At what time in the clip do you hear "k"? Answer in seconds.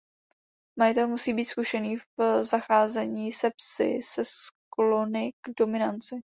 5.41-5.49